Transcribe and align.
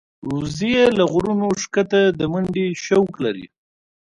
وزې 0.31 0.73
له 0.97 1.03
غرونو 1.11 1.47
ښکته 1.61 2.01
د 2.19 2.21
منډې 2.31 2.67
شوق 2.85 3.11
لري 3.25 3.45